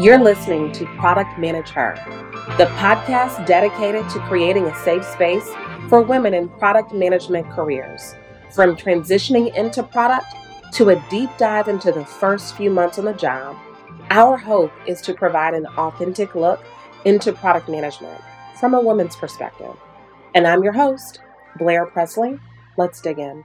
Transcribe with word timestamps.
You're 0.00 0.18
listening 0.18 0.72
to 0.72 0.86
Product 0.96 1.38
Manage 1.38 1.68
Her, 1.68 1.94
the 2.58 2.66
podcast 2.78 3.46
dedicated 3.46 4.08
to 4.08 4.18
creating 4.26 4.64
a 4.64 4.74
safe 4.82 5.04
space 5.04 5.48
for 5.88 6.02
women 6.02 6.34
in 6.34 6.48
product 6.48 6.92
management 6.92 7.48
careers. 7.52 8.16
From 8.50 8.74
transitioning 8.74 9.54
into 9.54 9.84
product 9.84 10.26
to 10.72 10.88
a 10.88 11.04
deep 11.10 11.30
dive 11.38 11.68
into 11.68 11.92
the 11.92 12.04
first 12.04 12.56
few 12.56 12.72
months 12.72 12.98
on 12.98 13.04
the 13.04 13.12
job, 13.12 13.56
our 14.10 14.36
hope 14.36 14.72
is 14.84 15.00
to 15.02 15.14
provide 15.14 15.54
an 15.54 15.66
authentic 15.78 16.34
look 16.34 16.60
into 17.04 17.32
product 17.32 17.68
management 17.68 18.20
from 18.58 18.74
a 18.74 18.80
woman's 18.80 19.14
perspective. 19.14 19.76
And 20.34 20.44
I'm 20.44 20.64
your 20.64 20.72
host, 20.72 21.20
Blair 21.56 21.86
Presley. 21.86 22.40
Let's 22.76 23.00
dig 23.00 23.20
in. 23.20 23.44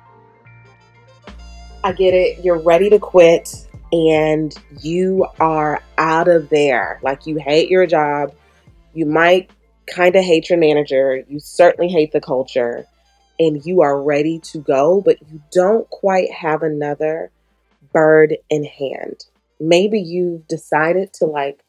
I 1.84 1.94
get 1.94 2.16
it. 2.16 2.44
You're 2.44 2.64
ready 2.64 2.90
to 2.90 2.98
quit 2.98 3.69
and 3.92 4.54
you 4.82 5.28
are 5.40 5.82
out 5.98 6.28
of 6.28 6.50
there. 6.50 7.00
Like 7.02 7.26
you 7.26 7.38
hate 7.38 7.70
your 7.70 7.88
job. 7.88 8.34
You 8.94 9.06
might 9.06 9.50
kind 9.88 10.16
of 10.16 10.24
hate 10.24 10.50
your 10.50 10.60
manager. 10.60 11.24
You 11.28 11.40
certainly 11.40 11.92
hate 11.92 12.12
the 12.12 12.22
culture. 12.22 12.86
And 13.40 13.66
you 13.66 13.82
are 13.82 14.02
ready 14.02 14.40
to 14.52 14.60
go, 14.60 15.02
but 15.02 15.18
you 15.32 15.42
don't 15.52 15.90
quite 15.90 16.32
have 16.32 16.62
another 16.62 17.32
bird 17.94 18.36
in 18.50 18.66
hand. 18.66 19.26
Maybe 19.60 20.00
you've 20.00 20.48
decided 20.48 21.14
to 21.14 21.26
like 21.26 21.64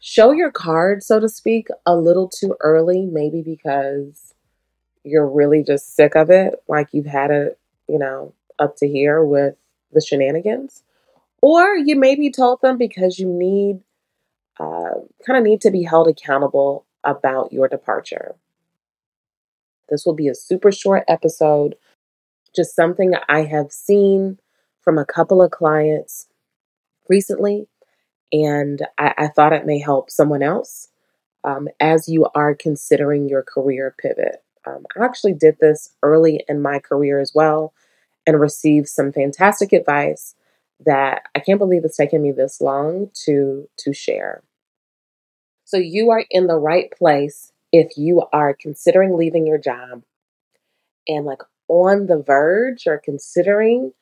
show 0.00 0.32
your 0.32 0.50
card, 0.50 1.02
so 1.02 1.18
to 1.18 1.28
speak, 1.28 1.68
a 1.86 1.96
little 1.96 2.28
too 2.28 2.56
early, 2.60 3.06
maybe 3.06 3.42
because 3.42 4.34
you're 5.02 5.28
really 5.28 5.64
just 5.64 5.96
sick 5.96 6.14
of 6.14 6.30
it. 6.30 6.62
Like 6.68 6.88
you've 6.92 7.06
had 7.06 7.30
it, 7.30 7.58
you 7.88 7.98
know, 7.98 8.34
up 8.58 8.76
to 8.76 8.88
here 8.88 9.24
with 9.24 9.54
the 9.92 10.00
shenanigans. 10.00 10.82
Or 11.40 11.76
you 11.76 11.96
maybe 11.96 12.30
told 12.30 12.60
them 12.60 12.78
because 12.78 13.18
you 13.18 13.26
need, 13.28 13.80
uh, 14.58 15.00
kind 15.24 15.38
of 15.38 15.44
need 15.44 15.60
to 15.62 15.70
be 15.70 15.84
held 15.84 16.08
accountable 16.08 16.86
about 17.04 17.52
your 17.52 17.68
departure. 17.68 18.34
This 19.88 20.04
will 20.04 20.14
be 20.14 20.28
a 20.28 20.34
super 20.34 20.72
short 20.72 21.04
episode, 21.08 21.76
just 22.54 22.74
something 22.74 23.14
I 23.28 23.44
have 23.44 23.72
seen 23.72 24.38
from 24.80 24.98
a 24.98 25.04
couple 25.04 25.40
of 25.40 25.50
clients 25.50 26.26
recently, 27.08 27.68
and 28.32 28.86
I, 28.98 29.14
I 29.16 29.28
thought 29.28 29.52
it 29.52 29.66
may 29.66 29.78
help 29.78 30.10
someone 30.10 30.42
else 30.42 30.88
um, 31.44 31.68
as 31.80 32.08
you 32.08 32.26
are 32.34 32.54
considering 32.54 33.28
your 33.28 33.42
career 33.42 33.94
pivot. 33.98 34.42
Um, 34.66 34.84
I 34.96 35.04
actually 35.04 35.34
did 35.34 35.56
this 35.60 35.94
early 36.02 36.44
in 36.48 36.60
my 36.60 36.78
career 36.78 37.20
as 37.20 37.32
well 37.34 37.72
and 38.26 38.38
received 38.38 38.88
some 38.88 39.12
fantastic 39.12 39.72
advice 39.72 40.34
that 40.84 41.22
I 41.34 41.40
can't 41.40 41.58
believe 41.58 41.84
it's 41.84 41.96
taken 41.96 42.22
me 42.22 42.32
this 42.32 42.60
long 42.60 43.10
to 43.24 43.68
to 43.78 43.92
share. 43.92 44.42
So 45.64 45.76
you 45.76 46.10
are 46.10 46.24
in 46.30 46.46
the 46.46 46.58
right 46.58 46.90
place 46.96 47.52
if 47.72 47.96
you 47.96 48.22
are 48.32 48.56
considering 48.58 49.16
leaving 49.16 49.46
your 49.46 49.58
job 49.58 50.02
and 51.06 51.26
like 51.26 51.42
on 51.68 52.06
the 52.06 52.22
verge 52.22 52.86
or 52.86 52.98
considering 53.02 53.92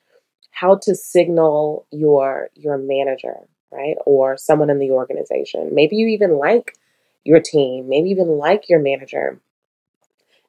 how 0.51 0.79
to 0.83 0.95
signal 0.95 1.85
your 1.91 2.49
your 2.53 2.77
manager, 2.77 3.35
right? 3.71 3.95
Or 4.05 4.37
someone 4.37 4.69
in 4.69 4.79
the 4.79 4.91
organization. 4.91 5.73
Maybe 5.73 5.97
you 5.97 6.07
even 6.07 6.37
like 6.37 6.77
your 7.23 7.41
team, 7.41 7.89
maybe 7.89 8.09
even 8.09 8.37
like 8.37 8.69
your 8.69 8.79
manager. 8.79 9.39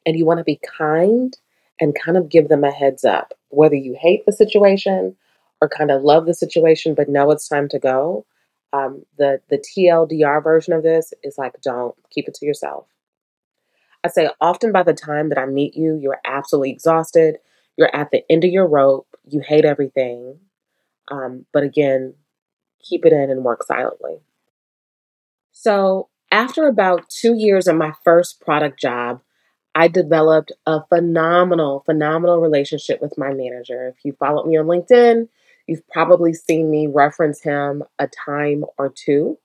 And 0.07 0.17
you 0.17 0.25
want 0.25 0.39
to 0.39 0.45
be 0.45 0.61
kind 0.79 1.37
and 1.81 1.99
kind 1.99 2.17
of 2.17 2.29
give 2.29 2.49
them 2.49 2.65
a 2.65 2.71
heads 2.71 3.05
up, 3.05 3.35
whether 3.49 3.75
you 3.75 3.97
hate 4.01 4.25
the 4.25 4.33
situation 4.33 5.17
or 5.61 5.69
kind 5.69 5.91
of 5.91 6.03
love 6.03 6.27
the 6.27 6.35
situation 6.35 6.95
but 6.95 7.09
know 7.09 7.31
it's 7.31 7.49
time 7.49 7.69
to 7.71 7.79
go. 7.79 8.27
Um, 8.73 9.05
the 9.17 9.41
the 9.49 9.59
TLDR 9.59 10.43
version 10.43 10.73
of 10.73 10.83
this 10.83 11.13
is 11.23 11.39
like 11.39 11.61
don't 11.63 11.95
keep 12.11 12.29
it 12.29 12.35
to 12.35 12.47
yourself. 12.47 12.87
I 14.05 14.09
say 14.09 14.29
often 14.41 14.73
by 14.73 14.83
the 14.83 14.95
time 14.95 15.31
that 15.31 15.39
I 15.39 15.47
meet 15.47 15.75
you, 15.75 15.99
you're 16.01 16.21
absolutely 16.25 16.71
exhausted. 16.71 17.39
You're 17.77 17.95
at 17.95 18.11
the 18.11 18.23
end 18.31 18.45
of 18.45 18.51
your 18.51 18.67
rope. 18.67 19.07
You 19.27 19.41
hate 19.41 19.65
everything. 19.65 20.39
Um, 21.11 21.47
but 21.53 21.63
again, 21.63 22.15
keep 22.81 23.05
it 23.05 23.13
in 23.13 23.31
and 23.31 23.45
work 23.45 23.63
silently. 23.65 24.19
So, 25.53 26.09
after 26.31 26.69
about 26.69 27.09
two 27.09 27.35
years 27.35 27.67
of 27.67 27.77
my 27.77 27.93
first 28.05 28.41
product 28.41 28.79
job, 28.81 29.23
I 29.75 29.89
developed 29.89 30.53
a 30.67 30.85
phenomenal, 30.89 31.83
phenomenal 31.87 32.41
relationship 32.41 33.01
with 33.01 33.17
my 33.17 33.33
manager. 33.33 33.89
If 33.89 34.05
you 34.05 34.13
followed 34.19 34.47
me 34.47 34.57
on 34.59 34.67
LinkedIn, 34.67 35.29
You've 35.69 35.87
probably 35.89 36.33
seen 36.33 36.71
me 36.71 36.87
reference 36.87 37.43
him 37.43 37.85
a 37.99 38.09
time 38.09 38.65
or 38.79 38.89
two. 38.89 39.39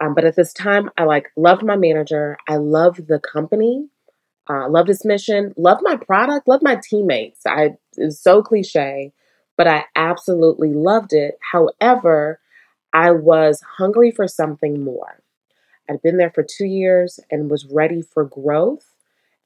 Um, 0.00 0.14
but 0.14 0.24
at 0.24 0.34
this 0.34 0.52
time, 0.52 0.90
I 0.96 1.04
like 1.04 1.30
loved 1.36 1.62
my 1.62 1.76
manager. 1.76 2.38
I 2.48 2.56
loved 2.56 3.06
the 3.06 3.20
company. 3.20 3.88
Uh, 4.48 4.68
loved 4.70 4.88
his 4.88 5.04
mission. 5.04 5.52
Loved 5.58 5.82
my 5.84 5.96
product. 5.96 6.48
Loved 6.48 6.62
my 6.62 6.80
teammates. 6.82 7.42
I 7.46 7.76
so 8.08 8.42
cliche, 8.42 9.12
but 9.58 9.68
I 9.68 9.84
absolutely 9.94 10.72
loved 10.72 11.12
it. 11.12 11.38
However, 11.52 12.40
I 12.94 13.10
was 13.10 13.62
hungry 13.76 14.10
for 14.10 14.26
something 14.26 14.82
more. 14.82 15.22
I'd 15.90 16.00
been 16.00 16.16
there 16.16 16.30
for 16.30 16.42
two 16.42 16.66
years 16.66 17.20
and 17.30 17.50
was 17.50 17.66
ready 17.66 18.00
for 18.00 18.24
growth. 18.24 18.94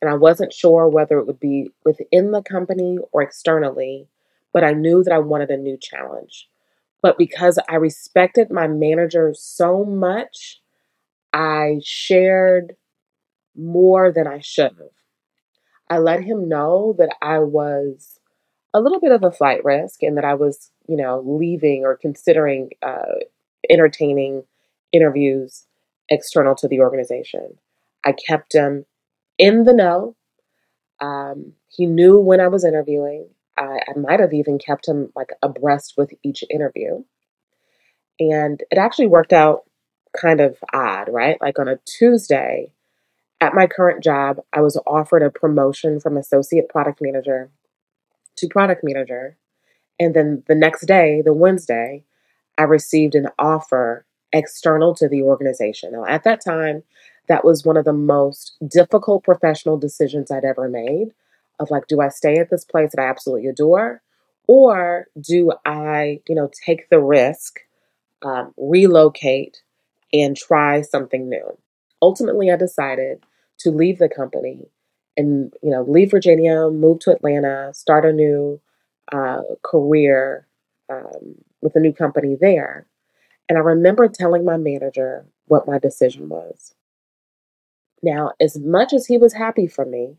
And 0.00 0.10
I 0.10 0.14
wasn't 0.14 0.52
sure 0.52 0.88
whether 0.88 1.18
it 1.18 1.26
would 1.26 1.40
be 1.40 1.70
within 1.84 2.32
the 2.32 2.42
company 2.42 2.98
or 3.12 3.22
externally 3.22 4.08
but 4.52 4.64
I 4.64 4.72
knew 4.72 5.02
that 5.04 5.12
I 5.12 5.18
wanted 5.18 5.50
a 5.50 5.56
new 5.56 5.78
challenge. 5.80 6.48
But 7.02 7.18
because 7.18 7.58
I 7.68 7.76
respected 7.76 8.50
my 8.50 8.68
manager 8.68 9.32
so 9.34 9.84
much, 9.84 10.60
I 11.32 11.80
shared 11.84 12.76
more 13.56 14.12
than 14.12 14.26
I 14.26 14.40
should 14.40 14.72
have. 14.78 14.90
I 15.90 15.98
let 15.98 16.24
him 16.24 16.48
know 16.48 16.94
that 16.98 17.14
I 17.20 17.38
was 17.40 18.18
a 18.74 18.80
little 18.80 19.00
bit 19.00 19.12
of 19.12 19.24
a 19.24 19.32
flight 19.32 19.64
risk 19.64 20.02
and 20.02 20.16
that 20.16 20.24
I 20.24 20.34
was, 20.34 20.70
you 20.88 20.96
know, 20.96 21.22
leaving 21.26 21.84
or 21.84 21.96
considering 21.96 22.70
uh, 22.82 23.20
entertaining 23.70 24.44
interviews 24.92 25.66
external 26.08 26.54
to 26.56 26.68
the 26.68 26.80
organization. 26.80 27.58
I 28.04 28.12
kept 28.12 28.54
him 28.54 28.86
in 29.38 29.64
the 29.64 29.74
know. 29.74 30.16
Um, 31.00 31.54
he 31.68 31.86
knew 31.86 32.18
when 32.20 32.40
I 32.40 32.48
was 32.48 32.64
interviewing. 32.64 33.28
I, 33.56 33.80
I 33.88 33.98
might 33.98 34.20
have 34.20 34.32
even 34.32 34.58
kept 34.58 34.88
him 34.88 35.12
like 35.14 35.30
abreast 35.42 35.94
with 35.96 36.12
each 36.22 36.44
interview. 36.50 37.04
And 38.20 38.62
it 38.70 38.78
actually 38.78 39.08
worked 39.08 39.32
out 39.32 39.62
kind 40.16 40.40
of 40.40 40.58
odd, 40.72 41.08
right? 41.10 41.40
Like 41.40 41.58
on 41.58 41.68
a 41.68 41.78
Tuesday 41.86 42.72
at 43.40 43.54
my 43.54 43.66
current 43.66 44.04
job, 44.04 44.38
I 44.52 44.60
was 44.60 44.80
offered 44.86 45.22
a 45.22 45.30
promotion 45.30 45.98
from 45.98 46.16
associate 46.16 46.68
product 46.68 47.00
manager 47.02 47.50
to 48.36 48.48
product 48.48 48.82
manager. 48.84 49.36
And 49.98 50.14
then 50.14 50.44
the 50.46 50.54
next 50.54 50.86
day, 50.86 51.22
the 51.24 51.32
Wednesday, 51.32 52.04
I 52.56 52.62
received 52.62 53.14
an 53.14 53.28
offer 53.38 54.06
external 54.32 54.94
to 54.94 55.08
the 55.08 55.22
organization. 55.22 55.92
Now, 55.92 56.04
at 56.04 56.24
that 56.24 56.42
time, 56.44 56.84
that 57.28 57.44
was 57.44 57.64
one 57.64 57.76
of 57.76 57.84
the 57.84 57.92
most 57.92 58.56
difficult 58.66 59.24
professional 59.24 59.76
decisions 59.76 60.30
I'd 60.30 60.44
ever 60.44 60.68
made 60.68 61.12
of 61.62 61.70
like, 61.70 61.86
do 61.86 62.00
I 62.00 62.08
stay 62.08 62.36
at 62.36 62.50
this 62.50 62.64
place 62.64 62.90
that 62.92 63.02
I 63.02 63.08
absolutely 63.08 63.48
adore? 63.48 64.02
Or 64.46 65.06
do 65.20 65.52
I, 65.64 66.20
you 66.28 66.34
know, 66.34 66.50
take 66.66 66.90
the 66.90 67.00
risk, 67.00 67.60
um, 68.22 68.52
relocate, 68.56 69.62
and 70.12 70.36
try 70.36 70.82
something 70.82 71.28
new? 71.28 71.56
Ultimately, 72.02 72.50
I 72.50 72.56
decided 72.56 73.24
to 73.60 73.70
leave 73.70 73.98
the 73.98 74.08
company 74.08 74.68
and, 75.16 75.54
you 75.62 75.70
know, 75.70 75.82
leave 75.82 76.10
Virginia, 76.10 76.68
move 76.68 76.98
to 77.00 77.12
Atlanta, 77.12 77.72
start 77.72 78.04
a 78.04 78.12
new 78.12 78.60
uh, 79.12 79.42
career 79.62 80.46
um, 80.90 81.36
with 81.60 81.76
a 81.76 81.80
new 81.80 81.92
company 81.92 82.36
there. 82.38 82.86
And 83.48 83.58
I 83.58 83.60
remember 83.60 84.08
telling 84.08 84.44
my 84.44 84.56
manager 84.56 85.26
what 85.46 85.66
my 85.66 85.78
decision 85.78 86.28
was. 86.28 86.74
Now, 88.02 88.32
as 88.40 88.58
much 88.58 88.92
as 88.92 89.06
he 89.06 89.18
was 89.18 89.34
happy 89.34 89.66
for 89.66 89.84
me, 89.84 90.16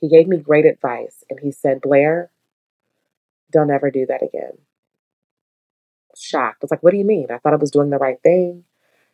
he 0.00 0.08
gave 0.08 0.28
me 0.28 0.36
great 0.38 0.64
advice 0.66 1.24
and 1.28 1.40
he 1.40 1.50
said, 1.50 1.80
Blair, 1.80 2.30
don't 3.50 3.70
ever 3.70 3.90
do 3.90 4.06
that 4.06 4.22
again. 4.22 4.58
Shocked. 6.16 6.58
I 6.62 6.64
was 6.64 6.70
like, 6.70 6.82
what 6.82 6.90
do 6.92 6.98
you 6.98 7.04
mean? 7.04 7.28
I 7.30 7.38
thought 7.38 7.52
I 7.52 7.56
was 7.56 7.70
doing 7.70 7.90
the 7.90 7.98
right 7.98 8.20
thing. 8.22 8.64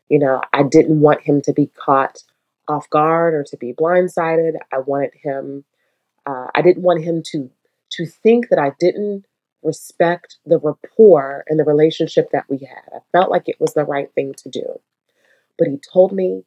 You 0.09 0.19
know, 0.19 0.43
I 0.53 0.63
didn't 0.63 1.01
want 1.01 1.23
him 1.23 1.41
to 1.43 1.53
be 1.53 1.67
caught 1.67 2.23
off 2.69 2.89
guard 2.91 3.35
or 3.35 3.45
to 3.45 3.57
be 3.57 3.73
blindsided. 3.73 4.55
I 4.73 4.79
wanted 4.79 5.13
him, 5.15 5.65
uh, 6.27 6.47
I 6.55 6.63
didn't 6.63 6.83
want 6.83 7.03
him 7.03 7.23
to 7.33 7.51
to 7.93 8.07
think 8.07 8.49
that 8.49 8.59
I 8.59 8.73
didn't 8.81 9.25
respect 9.63 10.39
the 10.45 10.59
rapport 10.59 11.45
and 11.49 11.59
the 11.59 11.65
relationship 11.65 12.31
that 12.33 12.45
we 12.49 12.59
had. 12.59 12.93
I 12.93 12.99
felt 13.13 13.31
like 13.31 13.49
it 13.49 13.61
was 13.61 13.75
the 13.75 13.85
right 13.85 14.13
thing 14.15 14.35
to 14.39 14.49
do. 14.49 14.81
But 15.57 15.69
he 15.69 15.79
told 15.93 16.13
me, 16.13 16.45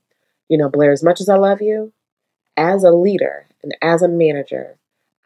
you 0.50 0.58
know, 0.58 0.70
Blair, 0.70 0.92
as 0.92 1.04
much 1.04 1.22
as 1.22 1.30
I 1.30 1.38
love 1.38 1.62
you, 1.62 1.94
as 2.58 2.84
a 2.84 2.92
leader 2.92 3.48
and 3.64 3.76
as 3.82 4.02
a 4.04 4.10
manager, 4.10 4.78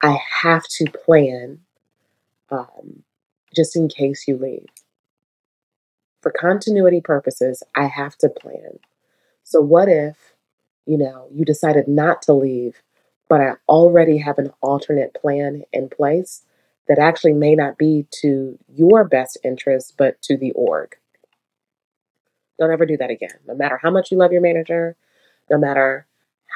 I 0.01 0.19
have 0.43 0.65
to 0.77 0.85
plan 0.87 1.61
um, 2.51 3.03
just 3.55 3.75
in 3.75 3.89
case 3.89 4.25
you 4.27 4.37
leave. 4.37 4.67
for 6.21 6.31
continuity 6.31 7.01
purposes, 7.01 7.63
I 7.75 7.85
have 7.87 8.17
to 8.19 8.29
plan. 8.29 8.79
So, 9.43 9.61
what 9.61 9.89
if, 9.89 10.35
you 10.85 10.97
know, 10.97 11.27
you 11.31 11.45
decided 11.45 11.87
not 11.87 12.21
to 12.23 12.33
leave, 12.33 12.81
but 13.29 13.41
I 13.41 13.53
already 13.69 14.19
have 14.19 14.37
an 14.39 14.51
alternate 14.61 15.13
plan 15.13 15.63
in 15.73 15.89
place 15.89 16.43
that 16.87 16.99
actually 16.99 17.33
may 17.33 17.55
not 17.55 17.77
be 17.77 18.07
to 18.21 18.59
your 18.67 19.03
best 19.05 19.37
interest, 19.43 19.95
but 19.97 20.21
to 20.23 20.37
the 20.37 20.51
org? 20.53 20.97
Don't 22.59 22.71
ever 22.71 22.85
do 22.85 22.97
that 22.97 23.09
again. 23.09 23.39
No 23.47 23.55
matter 23.55 23.77
how 23.81 23.91
much 23.91 24.11
you 24.11 24.17
love 24.17 24.31
your 24.31 24.41
manager, 24.41 24.95
no 25.49 25.57
matter 25.57 26.07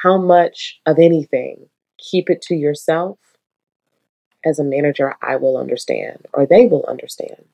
how 0.02 0.18
much 0.18 0.80
of 0.86 0.98
anything, 0.98 1.68
keep 1.98 2.30
it 2.30 2.42
to 2.42 2.54
yourself. 2.54 3.18
As 4.44 4.58
a 4.58 4.64
manager, 4.64 5.14
I 5.22 5.36
will 5.36 5.56
understand, 5.56 6.26
or 6.32 6.46
they 6.46 6.66
will 6.66 6.84
understand. 6.86 7.46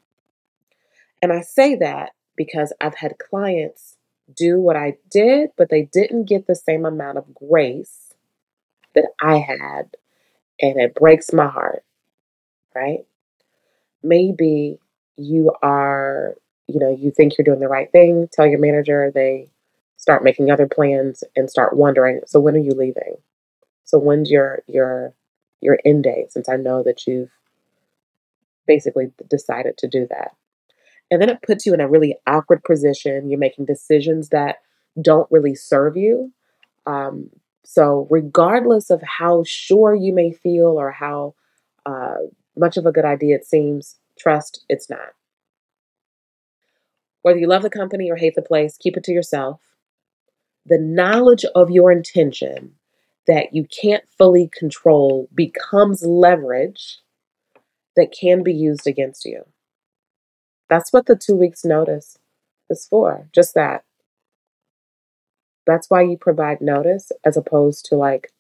And 1.23 1.33
I 1.33 1.41
say 1.41 1.77
that 1.77 2.11
because 2.37 2.73
I've 2.81 2.97
had 2.97 3.19
clients 3.19 3.97
do 4.35 4.61
what 4.61 4.77
I 4.77 4.97
did, 5.11 5.51
but 5.57 5.71
they 5.71 5.83
didn't 5.83 6.25
get 6.25 6.47
the 6.47 6.55
same 6.55 6.85
amount 6.85 7.19
of 7.19 7.35
grace 7.35 8.13
that 8.95 9.07
I 9.21 9.39
had. 9.39 9.97
And 10.61 10.81
it 10.81 10.95
breaks 10.95 11.33
my 11.33 11.49
heart, 11.49 11.85
right? 12.75 13.07
Maybe 14.03 14.79
you 15.17 15.53
are, 15.63 16.35
you 16.67 16.79
know, 16.79 16.91
you 16.91 17.11
think 17.11 17.39
you're 17.39 17.45
doing 17.45 17.61
the 17.61 17.69
right 17.69 17.91
thing, 17.91 18.29
tell 18.33 18.47
your 18.47 18.59
manager, 18.59 19.11
they 19.15 19.52
start 20.03 20.25
making 20.25 20.51
other 20.51 20.67
plans 20.67 21.23
and 21.37 21.49
start 21.49 21.77
wondering, 21.77 22.23
so 22.27 22.41
when 22.41 22.57
are 22.57 22.59
you 22.59 22.73
leaving? 22.73 23.15
So 23.85 23.99
when's 23.99 24.33
your 24.33 24.63
your 24.67 25.15
your 25.61 25.79
end 25.85 26.03
date 26.03 26.33
since 26.33 26.49
I 26.49 26.57
know 26.57 26.83
that 26.83 27.07
you've 27.07 27.31
basically 28.67 29.13
decided 29.31 29.79
to 29.79 29.87
do 29.87 30.09
that. 30.11 30.33
And 31.09 31.23
then 31.23 31.29
it 31.29 31.43
puts 31.43 31.67
you 31.67 31.73
in 31.73 31.81
a 31.81 31.89
really 31.89 32.17
awkward 32.27 32.65
position. 32.65 33.31
You're 33.31 33.39
making 33.39 33.67
decisions 33.67 34.31
that 34.31 34.57
don't 35.01 35.31
really 35.31 35.55
serve 35.55 35.97
you. 35.97 36.33
Um, 36.85 37.31
so, 37.65 38.09
regardless 38.11 38.91
of 38.91 39.03
how 39.03 39.45
sure 39.47 39.95
you 39.95 40.13
may 40.13 40.33
feel 40.33 40.81
or 40.81 40.91
how 40.91 41.35
uh, 41.87 42.17
much 42.57 42.77
of 42.77 42.87
a 42.87 42.93
good 42.93 43.05
idea 43.05 43.37
it 43.37 43.47
seems, 43.47 43.99
trust 44.19 44.65
it's 44.69 44.91
not. 44.91 45.15
Whether 47.23 47.39
you 47.39 47.47
love 47.47 47.63
the 47.63 47.71
company 47.71 48.11
or 48.11 48.17
hate 48.17 48.35
the 48.35 48.43
place, 48.43 48.77
keep 48.77 48.97
it 48.97 49.05
to 49.05 49.13
yourself. 49.13 49.61
The 50.67 50.79
knowledge 50.79 51.45
of 51.55 51.71
your 51.71 51.91
intention 51.91 52.75
that 53.27 53.53
you 53.55 53.67
can't 53.67 54.05
fully 54.17 54.51
control 54.57 55.29
becomes 55.35 56.05
leverage 56.05 56.99
that 57.97 58.15
can 58.19 58.43
be 58.43 58.53
used 58.53 58.87
against 58.87 59.25
you. 59.25 59.45
That's 60.69 60.93
what 60.93 61.07
the 61.07 61.17
two 61.17 61.37
weeks 61.37 61.65
notice 61.65 62.19
is 62.71 62.87
for, 62.89 63.29
just 63.35 63.55
that. 63.55 63.85
That's 65.67 65.91
why 65.91 66.03
you 66.03 66.17
provide 66.17 66.61
notice 66.61 67.13
as 67.25 67.37
opposed 67.37 67.85
to 67.87 67.97
like, 67.97 68.33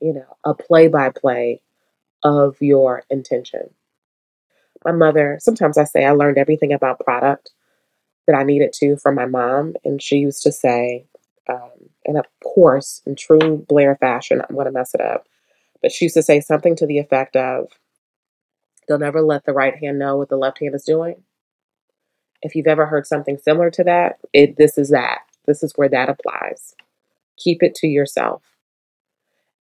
you 0.00 0.12
know, 0.12 0.36
a 0.44 0.54
play 0.54 0.88
by 0.88 1.10
play 1.10 1.62
of 2.22 2.56
your 2.60 3.04
intention. 3.10 3.70
My 4.84 4.92
mother, 4.92 5.38
sometimes 5.40 5.78
I 5.78 5.84
say 5.84 6.04
I 6.04 6.10
learned 6.10 6.38
everything 6.38 6.72
about 6.72 7.00
product 7.00 7.50
that 8.26 8.36
I 8.36 8.42
needed 8.42 8.72
to 8.74 8.96
from 8.96 9.14
my 9.14 9.26
mom. 9.26 9.74
And 9.84 10.02
she 10.02 10.16
used 10.16 10.42
to 10.42 10.52
say, 10.52 11.06
um, 11.48 11.70
and 12.04 12.18
of 12.18 12.26
course, 12.42 13.02
in 13.06 13.16
true 13.16 13.64
Blair 13.68 13.96
fashion, 13.96 14.40
I'm 14.40 14.54
going 14.54 14.66
to 14.66 14.72
mess 14.72 14.94
it 14.94 15.00
up. 15.00 15.26
But 15.80 15.92
she 15.92 16.04
used 16.06 16.14
to 16.14 16.22
say 16.22 16.40
something 16.40 16.76
to 16.76 16.86
the 16.86 16.98
effect 16.98 17.36
of, 17.36 17.68
they'll 18.86 18.98
never 18.98 19.22
let 19.22 19.44
the 19.44 19.52
right 19.52 19.76
hand 19.76 19.98
know 19.98 20.16
what 20.16 20.28
the 20.28 20.36
left 20.36 20.60
hand 20.60 20.74
is 20.74 20.84
doing. 20.84 21.22
If 22.42 22.54
you've 22.54 22.66
ever 22.66 22.86
heard 22.86 23.06
something 23.06 23.38
similar 23.38 23.70
to 23.70 23.84
that, 23.84 24.18
it 24.32 24.56
this 24.56 24.78
is 24.78 24.90
that. 24.90 25.20
This 25.46 25.62
is 25.62 25.72
where 25.76 25.88
that 25.88 26.08
applies. 26.08 26.74
Keep 27.36 27.62
it 27.62 27.74
to 27.76 27.86
yourself. 27.86 28.42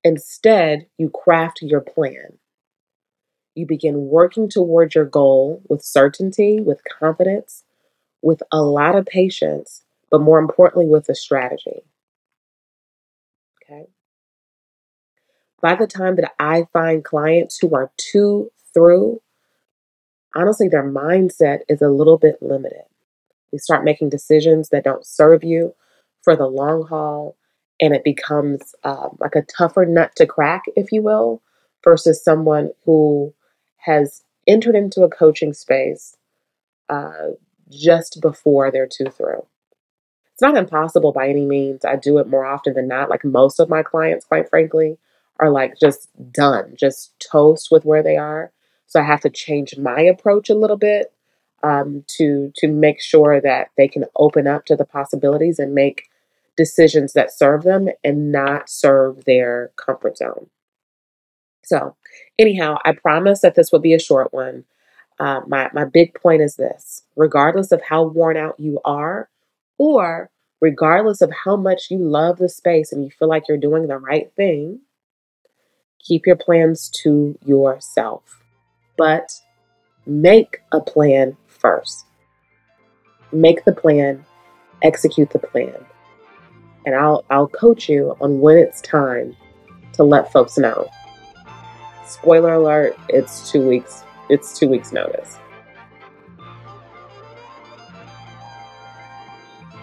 Instead, 0.04 0.86
you 0.98 1.10
craft 1.10 1.60
your 1.62 1.80
plan. 1.80 2.38
You 3.54 3.66
begin 3.66 4.06
working 4.08 4.48
towards 4.48 4.94
your 4.94 5.04
goal 5.04 5.62
with 5.68 5.82
certainty, 5.82 6.60
with 6.60 6.82
confidence, 6.84 7.64
with 8.22 8.42
a 8.52 8.62
lot 8.62 8.96
of 8.96 9.06
patience, 9.06 9.82
but 10.10 10.20
more 10.20 10.38
importantly, 10.38 10.86
with 10.86 11.08
a 11.08 11.14
strategy. 11.14 11.82
Okay. 13.62 13.86
By 15.62 15.74
the 15.74 15.86
time 15.86 16.16
that 16.16 16.32
I 16.38 16.66
find 16.72 17.04
clients 17.04 17.58
who 17.58 17.74
are 17.74 17.92
too 17.96 18.50
through 18.72 19.20
honestly, 20.34 20.68
their 20.68 20.88
mindset 20.88 21.60
is 21.68 21.82
a 21.82 21.88
little 21.88 22.18
bit 22.18 22.36
limited. 22.40 22.84
You 23.52 23.58
start 23.58 23.84
making 23.84 24.10
decisions 24.10 24.68
that 24.68 24.84
don't 24.84 25.06
serve 25.06 25.42
you 25.42 25.74
for 26.22 26.36
the 26.36 26.46
long 26.46 26.86
haul, 26.86 27.36
and 27.80 27.94
it 27.94 28.04
becomes 28.04 28.74
um, 28.84 29.16
like 29.20 29.34
a 29.34 29.42
tougher 29.42 29.84
nut 29.86 30.12
to 30.16 30.26
crack, 30.26 30.64
if 30.76 30.92
you 30.92 31.02
will, 31.02 31.42
versus 31.82 32.22
someone 32.22 32.70
who 32.84 33.34
has 33.78 34.22
entered 34.46 34.76
into 34.76 35.02
a 35.02 35.08
coaching 35.08 35.52
space 35.52 36.16
uh, 36.88 37.30
just 37.70 38.20
before 38.20 38.70
they're 38.70 38.86
too 38.86 39.06
through. 39.06 39.46
It's 40.40 40.42
not 40.42 40.56
impossible 40.56 41.12
by 41.12 41.28
any 41.28 41.44
means. 41.44 41.84
I 41.84 41.96
do 41.96 42.16
it 42.16 42.26
more 42.26 42.46
often 42.46 42.72
than 42.72 42.88
not. 42.88 43.10
Like 43.10 43.26
most 43.26 43.60
of 43.60 43.69
my 43.69 43.82
clients, 43.82 44.25
quite 44.25 44.48
frankly, 44.48 44.96
are 45.38 45.50
like 45.50 45.78
just 45.78 46.08
done, 46.32 46.75
just 46.78 47.12
toast 47.20 47.70
with 47.70 47.84
where 47.84 48.02
they 48.02 48.16
are. 48.16 48.50
So 48.87 49.00
I 49.00 49.02
have 49.02 49.20
to 49.20 49.28
change 49.28 49.76
my 49.76 50.00
approach 50.00 50.48
a 50.48 50.54
little 50.54 50.78
bit 50.78 51.12
um, 51.62 52.04
to 52.16 52.54
to 52.56 52.69
make 52.69 53.02
sure 53.02 53.38
that 53.42 53.69
they 53.76 53.87
can 53.87 54.06
open 54.16 54.46
up 54.46 54.64
to 54.64 54.76
the 54.76 54.87
possibilities 54.87 55.58
and 55.58 55.75
make 55.75 56.08
decisions 56.56 57.12
that 57.12 57.31
serve 57.37 57.62
them 57.64 57.90
and 58.02 58.32
not 58.32 58.70
serve 58.70 59.26
their 59.26 59.72
comfort 59.76 60.16
zone. 60.16 60.46
So, 61.64 61.96
anyhow, 62.38 62.78
I 62.84 62.92
promise 62.92 63.40
that 63.42 63.54
this 63.56 63.72
will 63.72 63.81
be 63.81 63.94
a 63.94 63.98
short 63.98 64.32
one. 64.32 64.64
Uh, 65.19 65.42
my 65.48 65.70
my 65.75 65.87
big 65.87 66.14
point 66.14 66.42
is 66.42 66.56
this: 66.56 67.04
regardless 67.16 67.72
of 67.72 67.82
how 67.82 68.04
worn 68.04 68.37
out 68.37 68.60
you 68.60 68.81
are, 68.84 69.29
or 69.80 70.30
regardless 70.60 71.22
of 71.22 71.32
how 71.32 71.56
much 71.56 71.90
you 71.90 71.98
love 71.98 72.36
the 72.36 72.48
space 72.48 72.92
and 72.92 73.02
you 73.02 73.10
feel 73.10 73.28
like 73.28 73.44
you're 73.48 73.56
doing 73.56 73.86
the 73.86 73.96
right 73.96 74.30
thing, 74.36 74.80
keep 75.98 76.26
your 76.26 76.36
plans 76.36 76.90
to 77.02 77.38
yourself 77.46 78.40
but 79.00 79.32
make 80.04 80.58
a 80.72 80.80
plan 80.80 81.34
first. 81.46 82.04
Make 83.32 83.64
the 83.64 83.72
plan, 83.72 84.22
execute 84.82 85.30
the 85.30 85.38
plan. 85.38 85.75
And 86.84 86.94
I'll 86.94 87.25
I'll 87.30 87.49
coach 87.49 87.88
you 87.88 88.14
on 88.20 88.40
when 88.40 88.58
it's 88.58 88.82
time 88.82 89.34
to 89.94 90.04
let 90.04 90.30
folks 90.30 90.58
know. 90.58 90.87
Spoiler 92.06 92.52
alert, 92.54 92.94
it's 93.08 93.50
2 93.50 93.66
weeks 93.66 94.04
it's 94.28 94.58
2 94.58 94.68
weeks 94.68 94.92
notice. 94.92 95.38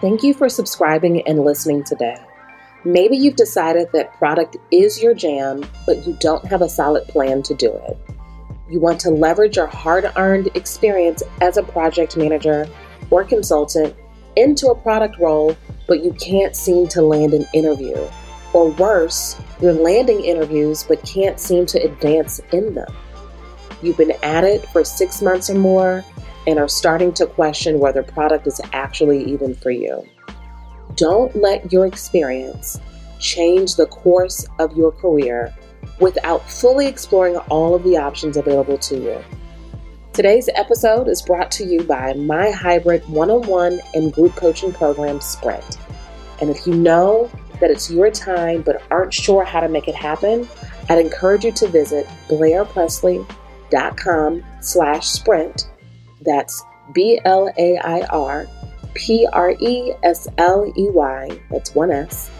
Thank 0.00 0.22
you 0.22 0.32
for 0.32 0.48
subscribing 0.48 1.26
and 1.26 1.44
listening 1.44 1.82
today. 1.82 2.16
Maybe 2.84 3.16
you've 3.16 3.34
decided 3.34 3.88
that 3.92 4.12
product 4.12 4.56
is 4.70 5.02
your 5.02 5.12
jam, 5.12 5.64
but 5.86 6.06
you 6.06 6.16
don't 6.20 6.44
have 6.46 6.62
a 6.62 6.68
solid 6.68 7.08
plan 7.08 7.42
to 7.42 7.54
do 7.54 7.72
it. 7.72 7.98
You 8.70 8.78
want 8.78 9.00
to 9.00 9.10
leverage 9.10 9.56
your 9.56 9.66
hard 9.66 10.08
earned 10.16 10.50
experience 10.54 11.24
as 11.40 11.56
a 11.56 11.64
project 11.64 12.16
manager 12.16 12.68
or 13.10 13.24
consultant 13.24 13.96
into 14.36 14.68
a 14.68 14.74
product 14.76 15.18
role, 15.18 15.56
but 15.88 16.04
you 16.04 16.12
can't 16.12 16.54
seem 16.54 16.86
to 16.88 17.02
land 17.02 17.34
an 17.34 17.46
interview. 17.52 17.96
Or 18.52 18.70
worse, 18.70 19.36
you're 19.60 19.72
landing 19.72 20.24
interviews 20.24 20.84
but 20.84 21.04
can't 21.04 21.40
seem 21.40 21.66
to 21.66 21.82
advance 21.82 22.40
in 22.52 22.72
them. 22.74 22.94
You've 23.82 23.96
been 23.96 24.14
at 24.22 24.44
it 24.44 24.64
for 24.68 24.84
six 24.84 25.20
months 25.20 25.50
or 25.50 25.54
more 25.54 26.04
and 26.48 26.58
are 26.58 26.66
starting 26.66 27.12
to 27.12 27.26
question 27.26 27.78
whether 27.78 28.02
product 28.02 28.46
is 28.46 28.58
actually 28.72 29.22
even 29.24 29.54
for 29.54 29.70
you. 29.70 30.02
Don't 30.94 31.36
let 31.36 31.70
your 31.70 31.84
experience 31.84 32.80
change 33.20 33.76
the 33.76 33.84
course 33.84 34.46
of 34.58 34.74
your 34.74 34.90
career 34.90 35.54
without 36.00 36.50
fully 36.50 36.86
exploring 36.86 37.36
all 37.50 37.74
of 37.74 37.84
the 37.84 37.98
options 37.98 38.38
available 38.38 38.78
to 38.78 38.96
you. 38.96 39.22
Today's 40.14 40.48
episode 40.54 41.06
is 41.06 41.20
brought 41.20 41.50
to 41.50 41.64
you 41.64 41.84
by 41.84 42.14
my 42.14 42.50
hybrid 42.50 43.06
one 43.10 43.30
on 43.30 43.46
one 43.46 43.78
and 43.92 44.10
group 44.10 44.34
coaching 44.34 44.72
program, 44.72 45.20
Sprint. 45.20 45.76
And 46.40 46.48
if 46.48 46.66
you 46.66 46.72
know 46.74 47.30
that 47.60 47.70
it's 47.70 47.90
your 47.90 48.10
time 48.10 48.62
but 48.62 48.82
aren't 48.90 49.12
sure 49.12 49.44
how 49.44 49.60
to 49.60 49.68
make 49.68 49.86
it 49.86 49.94
happen, 49.94 50.48
I'd 50.88 50.98
encourage 50.98 51.44
you 51.44 51.52
to 51.52 51.68
visit 51.68 52.06
blairpresley.com 52.28 54.44
slash 54.62 55.08
sprint. 55.08 55.68
That's 56.22 56.62
B 56.92 57.20
L 57.24 57.50
A 57.58 57.78
I 57.78 58.00
R 58.06 58.46
P 58.94 59.26
R 59.32 59.54
E 59.60 59.92
S 60.02 60.28
L 60.38 60.72
E 60.76 60.90
Y, 60.90 61.40
that's 61.50 61.74
one 61.74 61.90
S, 61.90 62.30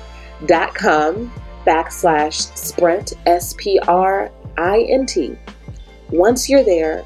dot 0.46 0.74
com 0.74 1.32
backslash 1.66 2.56
sprint, 2.56 3.12
S 3.26 3.54
P 3.58 3.78
R 3.86 4.30
I 4.56 4.80
N 4.88 5.06
T. 5.06 5.36
Once 6.10 6.48
you're 6.48 6.64
there, 6.64 7.04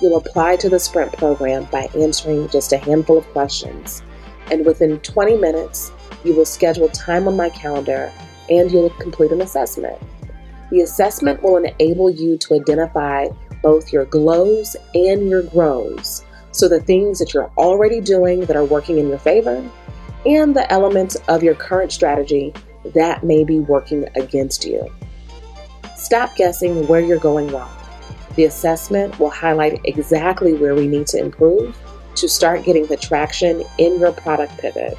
You'll 0.00 0.16
apply 0.16 0.56
to 0.56 0.70
the 0.70 0.80
Sprint 0.80 1.12
program 1.12 1.64
by 1.64 1.90
answering 1.94 2.48
just 2.48 2.72
a 2.72 2.78
handful 2.78 3.18
of 3.18 3.26
questions. 3.32 4.02
And 4.50 4.64
within 4.64 4.98
20 5.00 5.36
minutes, 5.36 5.92
you 6.24 6.34
will 6.34 6.46
schedule 6.46 6.88
time 6.88 7.28
on 7.28 7.36
my 7.36 7.50
calendar 7.50 8.10
and 8.48 8.72
you'll 8.72 8.90
complete 8.90 9.30
an 9.30 9.42
assessment. 9.42 9.98
The 10.70 10.80
assessment 10.80 11.42
will 11.42 11.58
enable 11.58 12.08
you 12.08 12.38
to 12.38 12.54
identify 12.54 13.28
both 13.62 13.92
your 13.92 14.04
glows 14.06 14.76
and 14.94 15.28
your 15.28 15.42
grows. 15.42 16.24
So, 16.52 16.68
the 16.68 16.80
things 16.80 17.18
that 17.18 17.32
you're 17.32 17.50
already 17.56 18.00
doing 18.00 18.40
that 18.40 18.56
are 18.56 18.64
working 18.64 18.98
in 18.98 19.08
your 19.08 19.18
favor, 19.18 19.64
and 20.26 20.54
the 20.54 20.70
elements 20.72 21.16
of 21.28 21.42
your 21.42 21.54
current 21.54 21.92
strategy 21.92 22.52
that 22.94 23.24
may 23.24 23.44
be 23.44 23.60
working 23.60 24.08
against 24.16 24.64
you. 24.64 24.88
Stop 25.96 26.34
guessing 26.36 26.86
where 26.88 27.00
you're 27.00 27.18
going 27.18 27.48
wrong. 27.48 27.70
The 28.36 28.44
assessment 28.44 29.18
will 29.18 29.30
highlight 29.30 29.80
exactly 29.84 30.54
where 30.54 30.74
we 30.74 30.86
need 30.86 31.06
to 31.08 31.18
improve 31.18 31.76
to 32.16 32.28
start 32.28 32.64
getting 32.64 32.86
the 32.86 32.96
traction 32.96 33.64
in 33.78 33.98
your 33.98 34.12
product 34.12 34.58
pivot. 34.58 34.96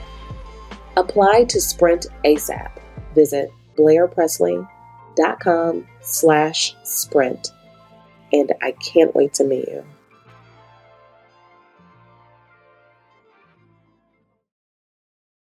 Apply 0.98 1.46
to 1.46 1.62
Sprint 1.62 2.08
ASAP. 2.26 2.72
Visit 3.16 3.52
blairpresley.com 3.78 5.88
slash 6.02 6.76
sprint. 6.84 7.52
And 8.34 8.54
I 8.62 8.72
can't 8.74 9.16
wait 9.16 9.34
to 9.36 9.46
meet 9.46 9.68
you. 9.70 9.86